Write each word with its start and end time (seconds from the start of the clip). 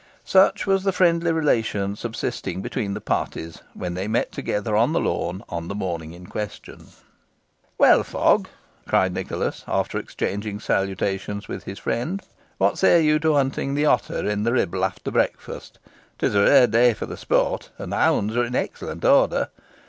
Such 0.25 0.65
was 0.65 0.83
the 0.83 0.91
friendly 0.91 1.31
relation 1.31 1.95
subsisting 1.95 2.63
between 2.63 2.95
the 2.95 2.99
parties 3.01 3.61
when 3.75 3.93
they 3.93 4.07
met 4.07 4.31
together 4.31 4.75
on 4.75 4.93
the 4.93 4.99
lawn 4.99 5.43
on 5.47 5.67
the 5.67 5.75
morning 5.75 6.11
in 6.13 6.25
question. 6.25 6.87
"Well, 7.77 8.01
Fogg," 8.03 8.47
cried 8.87 9.13
Nicholas, 9.13 9.63
after 9.67 9.99
exchanging 9.99 10.59
salutations 10.59 11.47
with 11.47 11.65
his 11.65 11.77
friend, 11.77 12.19
"what 12.57 12.79
say 12.79 13.03
you 13.05 13.19
to 13.19 13.35
hunting 13.35 13.75
the 13.75 13.85
otter 13.85 14.27
in 14.27 14.41
the 14.41 14.53
Ribble 14.53 14.83
after 14.83 15.11
breakfast? 15.11 15.77
'Tis 16.17 16.33
a 16.33 16.41
rare 16.41 16.65
day 16.65 16.95
for 16.95 17.05
the 17.05 17.15
sport, 17.15 17.69
and 17.77 17.91
the 17.93 17.97
hounds 17.97 18.35
are 18.35 18.43
in 18.45 18.55
excellent 18.55 19.05
order. 19.05 19.49